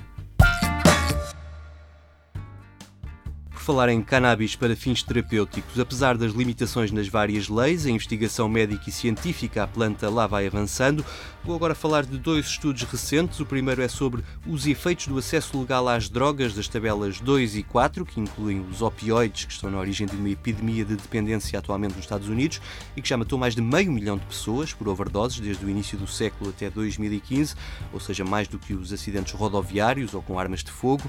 Falar 3.65 3.89
em 3.89 3.99
cannabis 3.99 4.55
para 4.55 4.75
fins 4.75 5.01
terapêuticos, 5.01 5.79
apesar 5.79 6.15
das 6.15 6.33
limitações 6.33 6.91
nas 6.91 7.07
várias 7.07 7.49
leis, 7.49 7.87
a 7.87 7.89
investigação 7.89 8.47
médica 8.47 8.87
e 8.87 8.93
científica 8.93 9.63
à 9.63 9.67
planta 9.67 10.07
lá 10.07 10.27
vai 10.27 10.45
avançando. 10.45 11.03
Vou 11.43 11.55
agora 11.55 11.73
falar 11.73 12.05
de 12.05 12.17
dois 12.17 12.45
estudos 12.45 12.83
recentes. 12.83 13.39
O 13.39 13.45
primeiro 13.45 13.81
é 13.81 13.87
sobre 13.87 14.23
os 14.47 14.67
efeitos 14.67 15.07
do 15.07 15.17
acesso 15.17 15.59
legal 15.59 15.87
às 15.87 16.09
drogas 16.09 16.53
das 16.53 16.67
tabelas 16.67 17.19
2 17.19 17.55
e 17.55 17.63
4, 17.63 18.05
que 18.05 18.19
incluem 18.19 18.61
os 18.61 18.83
opioides, 18.83 19.45
que 19.45 19.53
estão 19.53 19.69
na 19.69 19.79
origem 19.79 20.05
de 20.05 20.15
uma 20.15 20.29
epidemia 20.29 20.85
de 20.85 20.95
dependência 20.95 21.57
atualmente 21.57 21.95
nos 21.95 22.03
Estados 22.03 22.27
Unidos 22.29 22.61
e 22.95 23.01
que 23.01 23.09
já 23.09 23.17
matou 23.17 23.37
mais 23.37 23.55
de 23.55 23.61
meio 23.61 23.91
milhão 23.91 24.17
de 24.17 24.25
pessoas 24.25 24.73
por 24.73 24.87
overdoses 24.87 25.39
desde 25.39 25.65
o 25.65 25.69
início 25.69 25.97
do 25.97 26.07
século 26.07 26.51
até 26.51 26.69
2015, 26.69 27.55
ou 27.91 27.99
seja, 27.99 28.23
mais 28.23 28.47
do 28.47 28.59
que 28.59 28.73
os 28.73 28.93
acidentes 28.93 29.33
rodoviários 29.33 30.13
ou 30.13 30.21
com 30.21 30.39
armas 30.39 30.63
de 30.63 30.71
fogo. 30.71 31.03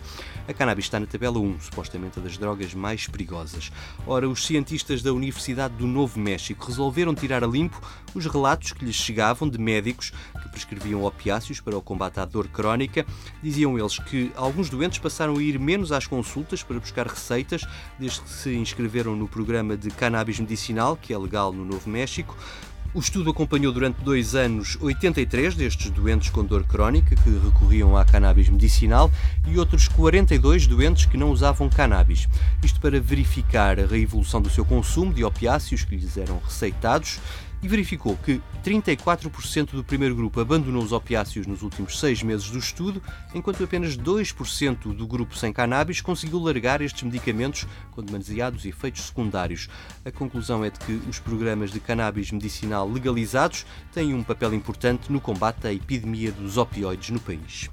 A 0.48 0.52
cannabis 0.52 0.86
está 0.86 0.98
na 1.00 1.06
tabela 1.06 1.38
1, 1.38 1.60
supostamente 1.60 2.18
a 2.18 2.22
das 2.22 2.36
drogas 2.36 2.46
drogas 2.47 2.75
mais 2.75 3.09
perigosas. 3.09 3.73
Ora, 4.07 4.29
os 4.29 4.47
cientistas 4.47 5.03
da 5.03 5.12
Universidade 5.12 5.75
do 5.75 5.87
Novo 5.87 6.21
México 6.21 6.65
resolveram 6.65 7.12
tirar 7.12 7.43
a 7.43 7.47
limpo 7.47 7.81
os 8.15 8.25
relatos 8.25 8.73
que 8.73 8.85
lhes 8.85 8.95
chegavam 8.95 9.49
de 9.49 9.59
médicos 9.59 10.12
que 10.41 10.49
prescreviam 10.49 11.03
opiáceos 11.03 11.61
para 11.61 11.76
o 11.76 11.83
combate 11.83 12.21
à 12.21 12.25
dor 12.25 12.47
crónica. 12.47 13.05
Diziam 13.43 13.76
eles 13.76 13.99
que 13.99 14.31
alguns 14.37 14.71
doentes 14.71 15.00
passaram 15.00 15.37
a 15.37 15.43
ir 15.43 15.59
menos 15.59 15.91
às 15.91 16.07
consultas 16.07 16.62
para 16.62 16.79
buscar 16.79 17.09
receitas 17.09 17.67
desde 17.99 18.21
que 18.21 18.31
se 18.31 18.55
inscreveram 18.55 19.17
no 19.17 19.26
programa 19.26 19.76
de 19.76 19.91
cannabis 19.91 20.38
medicinal, 20.38 20.97
que 20.97 21.12
é 21.12 21.19
legal 21.19 21.53
no 21.53 21.65
Novo 21.65 21.91
México. 21.91 22.37
O 22.97 22.99
estudo 22.99 23.29
acompanhou 23.29 23.75
durante 23.75 24.03
dois 24.03 24.35
anos 24.35 24.79
83 24.81 25.55
destes 25.55 25.91
doentes 25.91 26.31
com 26.31 26.43
dor 26.43 26.65
crónica 26.65 27.15
que 27.15 27.29
recorriam 27.29 27.95
à 27.95 28.07
cannabis 28.07 28.49
medicinal 28.49 29.12
e 29.47 29.59
outros 29.59 29.87
42 29.87 30.67
doentes 30.67 31.05
que 31.05 31.19
não 31.19 31.31
usavam 31.31 31.69
cannabis. 31.69 32.26
Isto 32.65 32.81
para 32.81 32.99
verificar 32.99 33.79
a 33.79 33.85
reevolução 33.85 34.41
do 34.41 34.49
seu 34.49 34.65
consumo 34.65 35.12
de 35.12 35.23
opiáceos 35.23 35.85
que 35.85 35.95
lhes 35.95 36.17
eram 36.17 36.41
receitados 36.43 37.21
e 37.66 37.68
verificou 37.68 38.16
que 38.18 38.40
34% 38.64 39.73
do 39.73 39.82
primeiro 39.82 40.14
grupo 40.14 40.38
abandonou 40.38 40.80
os 40.80 40.92
opiáceos 40.92 41.49
nos 41.49 41.62
últimos 41.62 41.99
seis 41.99 42.23
meses 42.23 42.49
do 42.49 42.58
estudo, 42.58 43.02
enquanto 43.35 43.64
apenas 43.64 43.96
2% 43.96 44.94
do 44.94 45.04
grupo 45.04 45.37
sem 45.37 45.52
cannabis 45.52 46.00
conseguiu 46.00 46.38
largar 46.38 46.80
estes 46.80 47.02
medicamentos 47.02 47.66
com 47.90 48.04
demasiados 48.04 48.64
efeitos 48.64 49.02
secundários. 49.02 49.68
A 50.04 50.12
conclusão 50.12 50.64
é 50.64 50.70
de 50.70 50.78
que 50.78 50.92
os 51.08 51.18
programas 51.18 51.73
de 51.73 51.80
cannabis 51.80 52.30
medicinal 52.30 52.88
legalizados 52.88 53.66
têm 53.92 54.14
um 54.14 54.23
papel 54.23 54.54
importante 54.54 55.11
no 55.11 55.20
combate 55.20 55.66
à 55.66 55.73
epidemia 55.73 56.30
dos 56.30 56.56
opioides 56.56 57.11
no 57.11 57.18
país. 57.18 57.68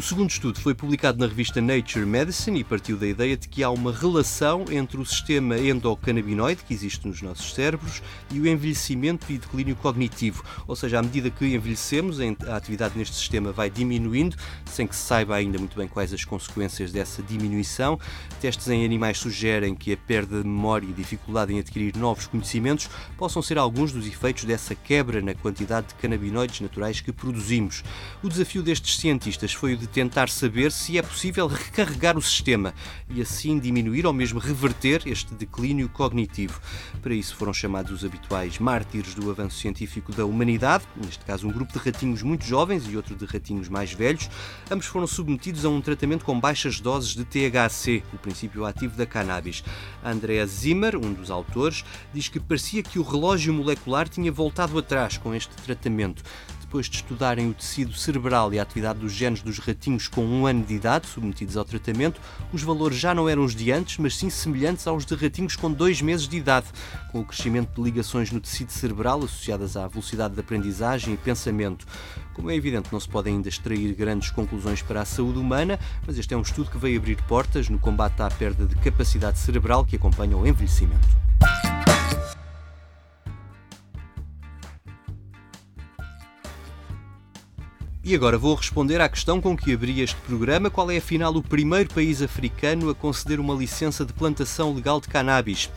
O 0.00 0.02
segundo 0.02 0.30
estudo 0.30 0.58
foi 0.58 0.74
publicado 0.74 1.18
na 1.18 1.26
revista 1.26 1.60
Nature 1.60 2.06
Medicine 2.06 2.60
e 2.60 2.64
partiu 2.64 2.96
da 2.96 3.06
ideia 3.06 3.36
de 3.36 3.46
que 3.46 3.62
há 3.62 3.68
uma 3.68 3.92
relação 3.92 4.64
entre 4.70 4.98
o 4.98 5.04
sistema 5.04 5.58
endocannabinoide 5.58 6.64
que 6.64 6.72
existe 6.72 7.06
nos 7.06 7.20
nossos 7.20 7.52
cérebros 7.52 8.00
e 8.32 8.40
o 8.40 8.48
envelhecimento 8.48 9.30
e 9.30 9.36
declínio 9.36 9.76
cognitivo. 9.76 10.42
Ou 10.66 10.74
seja, 10.74 11.00
à 11.00 11.02
medida 11.02 11.28
que 11.28 11.44
envelhecemos, 11.54 12.16
a 12.18 12.56
atividade 12.56 12.96
neste 12.96 13.14
sistema 13.14 13.52
vai 13.52 13.68
diminuindo, 13.68 14.38
sem 14.64 14.86
que 14.86 14.96
se 14.96 15.02
saiba 15.02 15.36
ainda 15.36 15.58
muito 15.58 15.76
bem 15.76 15.86
quais 15.86 16.14
as 16.14 16.24
consequências 16.24 16.90
dessa 16.90 17.22
diminuição. 17.22 18.00
Testes 18.40 18.68
em 18.68 18.86
animais 18.86 19.18
sugerem 19.18 19.74
que 19.74 19.92
a 19.92 19.98
perda 19.98 20.40
de 20.40 20.48
memória 20.48 20.86
e 20.86 20.94
dificuldade 20.94 21.52
em 21.52 21.58
adquirir 21.58 21.94
novos 21.98 22.26
conhecimentos 22.26 22.88
possam 23.18 23.42
ser 23.42 23.58
alguns 23.58 23.92
dos 23.92 24.06
efeitos 24.06 24.44
dessa 24.44 24.74
quebra 24.74 25.20
na 25.20 25.34
quantidade 25.34 25.88
de 25.88 25.94
canabinoides 25.96 26.62
naturais 26.62 27.02
que 27.02 27.12
produzimos. 27.12 27.84
O 28.22 28.30
desafio 28.30 28.62
destes 28.62 28.96
cientistas 28.96 29.52
foi 29.52 29.74
o 29.74 29.76
de 29.76 29.89
tentar 29.92 30.28
saber 30.28 30.72
se 30.72 30.98
é 30.98 31.02
possível 31.02 31.46
recarregar 31.46 32.16
o 32.16 32.22
sistema 32.22 32.74
e 33.08 33.20
assim 33.20 33.58
diminuir 33.58 34.06
ou 34.06 34.12
mesmo 34.12 34.38
reverter 34.38 35.02
este 35.06 35.34
declínio 35.34 35.88
cognitivo. 35.88 36.60
Para 37.02 37.14
isso 37.14 37.36
foram 37.36 37.52
chamados 37.52 37.90
os 37.92 38.04
habituais 38.04 38.58
mártires 38.58 39.14
do 39.14 39.30
avanço 39.30 39.58
científico 39.58 40.12
da 40.12 40.24
humanidade, 40.24 40.84
neste 40.96 41.24
caso 41.24 41.46
um 41.46 41.52
grupo 41.52 41.72
de 41.72 41.78
ratinhos 41.78 42.22
muito 42.22 42.44
jovens 42.44 42.84
e 42.88 42.96
outro 42.96 43.14
de 43.14 43.24
ratinhos 43.24 43.68
mais 43.68 43.92
velhos. 43.92 44.30
Ambos 44.70 44.86
foram 44.86 45.06
submetidos 45.06 45.64
a 45.64 45.68
um 45.68 45.80
tratamento 45.80 46.24
com 46.24 46.38
baixas 46.38 46.80
doses 46.80 47.14
de 47.14 47.24
THC, 47.24 48.02
o 48.12 48.18
princípio 48.18 48.64
ativo 48.64 48.96
da 48.96 49.06
cannabis. 49.06 49.64
Andrea 50.04 50.46
Zimmer, 50.46 50.96
um 50.96 51.12
dos 51.12 51.30
autores, 51.30 51.84
diz 52.12 52.28
que 52.28 52.38
parecia 52.38 52.82
que 52.82 52.98
o 52.98 53.02
relógio 53.02 53.52
molecular 53.52 54.08
tinha 54.08 54.30
voltado 54.30 54.78
atrás 54.78 55.18
com 55.18 55.34
este 55.34 55.54
tratamento 55.56 56.22
depois 56.70 56.88
de 56.88 56.98
estudarem 56.98 57.50
o 57.50 57.52
tecido 57.52 57.92
cerebral 57.94 58.54
e 58.54 58.58
a 58.60 58.62
atividade 58.62 59.00
dos 59.00 59.12
genes 59.12 59.42
dos 59.42 59.58
ratinhos 59.58 60.06
com 60.06 60.24
um 60.24 60.46
ano 60.46 60.64
de 60.64 60.74
idade, 60.74 61.08
submetidos 61.08 61.56
ao 61.56 61.64
tratamento, 61.64 62.20
os 62.52 62.62
valores 62.62 62.96
já 62.96 63.12
não 63.12 63.28
eram 63.28 63.44
os 63.44 63.56
de 63.56 63.72
antes, 63.72 63.98
mas 63.98 64.16
sim 64.16 64.30
semelhantes 64.30 64.86
aos 64.86 65.04
de 65.04 65.16
ratinhos 65.16 65.56
com 65.56 65.68
dois 65.68 66.00
meses 66.00 66.28
de 66.28 66.36
idade, 66.36 66.68
com 67.10 67.18
o 67.18 67.24
crescimento 67.24 67.74
de 67.74 67.82
ligações 67.82 68.30
no 68.30 68.40
tecido 68.40 68.70
cerebral 68.70 69.18
associadas 69.24 69.76
à 69.76 69.88
velocidade 69.88 70.34
de 70.34 70.40
aprendizagem 70.40 71.12
e 71.12 71.16
pensamento. 71.16 71.84
Como 72.34 72.48
é 72.48 72.54
evidente, 72.54 72.92
não 72.92 73.00
se 73.00 73.08
podem 73.08 73.34
ainda 73.34 73.48
extrair 73.48 73.92
grandes 73.92 74.30
conclusões 74.30 74.80
para 74.80 75.00
a 75.00 75.04
saúde 75.04 75.40
humana, 75.40 75.76
mas 76.06 76.18
este 76.18 76.34
é 76.34 76.36
um 76.36 76.42
estudo 76.42 76.70
que 76.70 76.78
veio 76.78 77.00
abrir 77.00 77.20
portas 77.24 77.68
no 77.68 77.80
combate 77.80 78.22
à 78.22 78.30
perda 78.30 78.64
de 78.64 78.76
capacidade 78.76 79.40
cerebral 79.40 79.84
que 79.84 79.96
acompanha 79.96 80.36
o 80.36 80.46
envelhecimento. 80.46 81.29
E 88.10 88.14
agora 88.16 88.36
vou 88.36 88.56
responder 88.56 89.00
à 89.00 89.08
questão 89.08 89.40
com 89.40 89.56
que 89.56 89.72
abri 89.72 90.00
este 90.00 90.16
programa: 90.22 90.68
qual 90.68 90.90
é 90.90 90.96
afinal 90.96 91.32
o 91.32 91.40
primeiro 91.40 91.94
país 91.94 92.20
africano 92.20 92.90
a 92.90 92.94
conceder 92.94 93.38
uma 93.38 93.54
licença 93.54 94.04
de 94.04 94.12
plantação 94.12 94.74
legal 94.74 95.00
de 95.00 95.06
cannabis? 95.06 95.70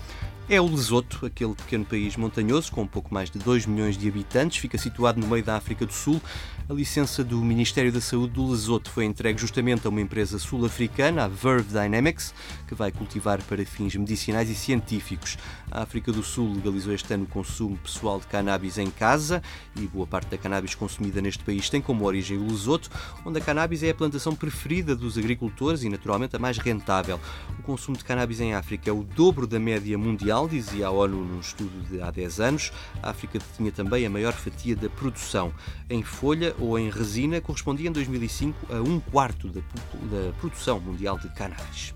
É 0.54 0.62
o 0.62 0.68
Lesoto, 0.68 1.26
aquele 1.26 1.56
pequeno 1.56 1.84
país 1.84 2.16
montanhoso 2.16 2.72
com 2.72 2.84
um 2.84 2.88
pouco 2.88 3.12
mais 3.12 3.28
de 3.28 3.40
2 3.40 3.66
milhões 3.66 3.98
de 3.98 4.08
habitantes, 4.08 4.60
fica 4.60 4.78
situado 4.78 5.20
no 5.20 5.26
meio 5.26 5.44
da 5.44 5.56
África 5.56 5.84
do 5.84 5.92
Sul. 5.92 6.22
A 6.70 6.74
licença 6.74 7.24
do 7.24 7.38
Ministério 7.44 7.92
da 7.92 8.00
Saúde 8.00 8.36
do 8.36 8.52
Lesoto 8.52 8.92
foi 8.92 9.04
entregue 9.04 9.42
justamente 9.42 9.88
a 9.88 9.90
uma 9.90 10.00
empresa 10.00 10.38
sul-africana, 10.38 11.24
a 11.24 11.28
Verve 11.28 11.70
Dynamics, 11.70 12.36
que 12.68 12.76
vai 12.76 12.92
cultivar 12.92 13.42
para 13.42 13.66
fins 13.66 13.96
medicinais 13.96 14.48
e 14.48 14.54
científicos. 14.54 15.40
A 15.72 15.82
África 15.82 16.12
do 16.12 16.22
Sul 16.22 16.54
legalizou 16.54 16.94
este 16.94 17.12
ano 17.16 17.24
o 17.24 17.28
consumo 17.28 17.76
pessoal 17.76 18.20
de 18.20 18.28
cannabis 18.28 18.78
em 18.78 18.92
casa 18.92 19.42
e 19.76 19.88
boa 19.88 20.06
parte 20.06 20.30
da 20.30 20.38
cannabis 20.38 20.76
consumida 20.76 21.20
neste 21.20 21.44
país 21.44 21.68
tem 21.68 21.82
como 21.82 22.06
origem 22.06 22.38
o 22.38 22.48
Lesoto, 22.48 22.92
onde 23.26 23.40
a 23.40 23.42
cannabis 23.42 23.82
é 23.82 23.90
a 23.90 23.96
plantação 23.96 24.36
preferida 24.36 24.96
dos 24.96 25.18
agricultores 25.18 25.82
e 25.82 25.90
naturalmente 25.90 26.36
a 26.36 26.40
mais 26.40 26.60
rentável. 26.60 27.20
O 27.60 27.64
consumo 27.64 27.98
de 27.98 28.06
cannabis 28.06 28.40
em 28.40 28.54
África 28.54 28.88
é 28.90 28.94
o 28.94 29.04
dobro 29.04 29.48
da 29.48 29.60
média 29.60 29.98
mundial, 29.98 30.43
dizia 30.48 30.88
a 30.88 30.92
ONU 30.92 31.24
num 31.24 31.40
estudo 31.40 31.72
de 31.90 32.02
há 32.02 32.12
10 32.12 32.40
anos. 32.40 32.72
A 33.02 33.10
África 33.10 33.40
tinha 33.56 33.72
também 33.72 34.06
a 34.06 34.10
maior 34.10 34.34
fatia 34.34 34.76
da 34.76 34.90
produção. 34.90 35.54
Em 35.90 36.04
folha 36.04 36.56
ou 36.60 36.78
em 36.78 36.90
resina 36.90 37.42
correspondia 37.42 37.90
em 37.90 37.92
2005 37.92 38.74
a 38.74 38.82
um 38.82 39.00
quarto 39.00 39.48
da, 39.48 39.62
da 39.62 40.34
produção 40.40 40.80
mundial 40.80 41.18
de 41.18 41.30
cannabis. 41.30 41.94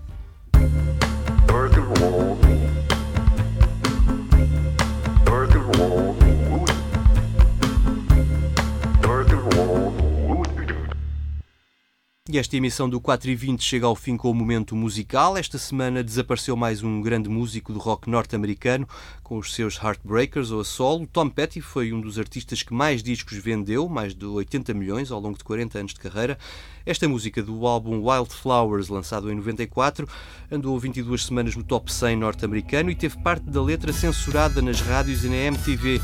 E 12.30 12.36
esta 12.36 12.58
emissão 12.58 12.90
do 12.90 13.00
4 13.00 13.30
e 13.30 13.34
20 13.34 13.64
chega 13.64 13.86
ao 13.86 13.96
fim 13.96 14.14
com 14.14 14.30
o 14.30 14.34
momento 14.34 14.76
musical. 14.76 15.34
Esta 15.38 15.56
semana 15.56 16.04
desapareceu 16.04 16.54
mais 16.54 16.82
um 16.82 17.00
grande 17.00 17.26
músico 17.26 17.72
do 17.72 17.78
rock 17.78 18.10
norte-americano, 18.10 18.86
com 19.22 19.38
os 19.38 19.54
seus 19.54 19.76
Heartbreakers 19.82 20.50
ou 20.50 20.60
a 20.60 20.64
solo. 20.64 21.06
Tom 21.06 21.30
Petty 21.30 21.62
foi 21.62 21.90
um 21.90 21.98
dos 21.98 22.18
artistas 22.18 22.62
que 22.62 22.74
mais 22.74 23.02
discos 23.02 23.38
vendeu, 23.38 23.88
mais 23.88 24.14
de 24.14 24.26
80 24.26 24.74
milhões 24.74 25.10
ao 25.10 25.18
longo 25.18 25.38
de 25.38 25.44
40 25.44 25.78
anos 25.78 25.94
de 25.94 26.00
carreira. 26.00 26.38
Esta 26.84 27.08
música 27.08 27.42
do 27.42 27.66
álbum 27.66 28.06
Wildflowers, 28.06 28.90
lançado 28.90 29.32
em 29.32 29.34
94, 29.34 30.06
andou 30.52 30.78
22 30.78 31.24
semanas 31.24 31.56
no 31.56 31.64
top 31.64 31.90
100 31.90 32.14
norte-americano 32.14 32.90
e 32.90 32.94
teve 32.94 33.16
parte 33.22 33.48
da 33.48 33.62
letra 33.62 33.90
censurada 33.90 34.60
nas 34.60 34.82
rádios 34.82 35.24
e 35.24 35.28
na 35.30 35.36
MTV, 35.36 35.98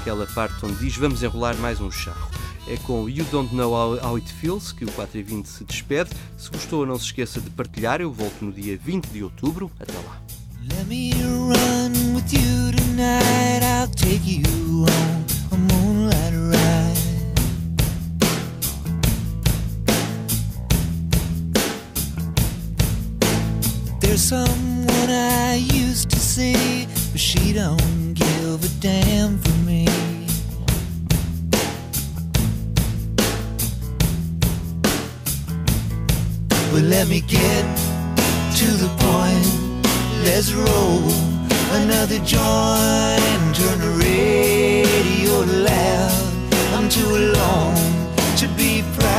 aquela 0.00 0.26
parte 0.28 0.64
onde 0.64 0.76
diz 0.76 0.96
vamos 0.96 1.22
enrolar 1.22 1.54
mais 1.58 1.82
um 1.82 1.90
charro 1.90 2.55
é 2.68 2.76
com 2.78 3.08
You 3.08 3.24
Don't 3.30 3.54
Know 3.54 3.72
How, 3.72 4.16
It 4.16 4.32
Feels 4.32 4.72
que 4.72 4.84
o 4.84 4.92
4 4.92 5.18
e 5.18 5.22
20 5.22 5.46
se 5.46 5.64
despede. 5.64 6.10
Se 6.36 6.50
gostou, 6.50 6.84
não 6.84 6.98
se 6.98 7.06
esqueça 7.06 7.40
de 7.40 7.50
partilhar. 7.50 8.00
Eu 8.00 8.12
volto 8.12 8.44
no 8.44 8.52
dia 8.52 8.76
20 8.76 9.06
de 9.06 9.22
outubro. 9.22 9.70
Até 9.78 9.92
lá. 9.92 10.20
Let 37.06 37.14
me 37.14 37.20
get 37.20 37.64
to 38.56 38.66
the 38.82 38.88
point. 38.98 39.46
Let's 40.24 40.52
roll 40.52 41.02
another 41.80 42.18
joint 42.24 43.54
turn 43.54 43.78
the 43.78 43.92
radio 44.02 45.34
loud. 45.62 46.26
I'm 46.74 46.88
too 46.88 47.06
alone 47.06 47.76
to 48.38 48.48
be 48.56 48.82
proud, 48.98 49.15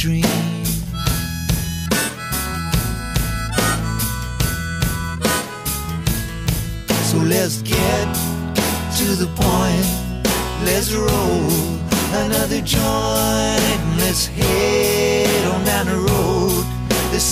So 0.00 0.08
let's 7.18 7.60
get 7.60 8.08
to 8.96 9.04
the 9.14 9.26
point. 9.36 9.86
Let's 10.64 10.94
roll 10.94 11.50
another 12.24 12.62
joint. 12.62 12.80
Let's 13.98 14.24
head 14.26 15.46
on 15.52 15.64
down 15.66 15.84
the 15.84 15.96
road. 15.96 16.64
There's 17.10 17.22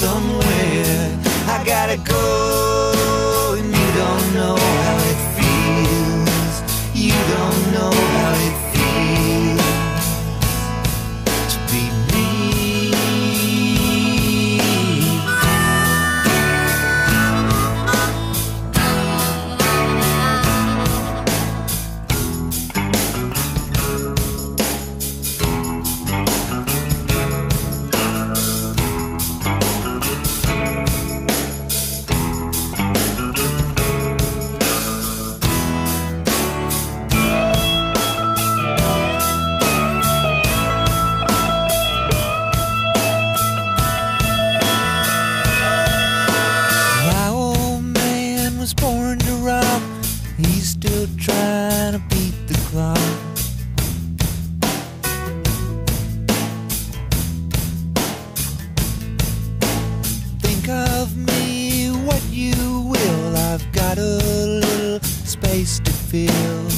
feel. 66.08 66.70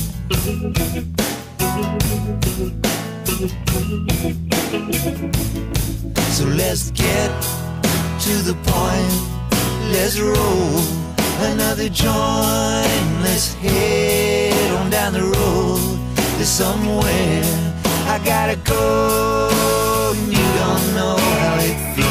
So 6.33 6.45
let's 6.47 6.91
get 6.91 7.31
to 8.25 8.35
the 8.49 8.57
point. 8.67 9.13
Let's 9.93 10.19
roll 10.19 10.83
another 11.53 11.89
joint. 11.89 13.07
Let's 13.23 13.55
head 13.55 14.73
on 14.73 14.91
down 14.91 15.13
the 15.13 15.23
road 15.23 15.99
to 16.39 16.45
somewhere. 16.45 17.45
I 18.09 18.21
gotta 18.25 18.57
go, 18.57 19.51
and 20.13 20.33
you 20.33 20.49
don't 20.59 20.95
know 20.97 21.17
how 21.17 21.57
it 21.61 21.95
feels. 21.95 22.10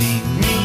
be 0.00 0.22
me. 0.40 0.59